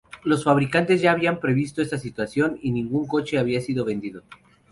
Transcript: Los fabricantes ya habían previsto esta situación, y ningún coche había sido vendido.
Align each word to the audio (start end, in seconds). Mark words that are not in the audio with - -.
Los 0.23 0.43
fabricantes 0.45 0.99
ya 0.99 1.11
habían 1.11 1.39
previsto 1.39 1.79
esta 1.79 1.99
situación, 1.99 2.57
y 2.63 2.71
ningún 2.71 3.05
coche 3.05 3.37
había 3.37 3.61
sido 3.61 3.85
vendido. 3.85 4.23